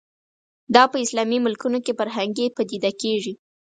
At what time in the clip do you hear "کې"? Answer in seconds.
1.85-1.97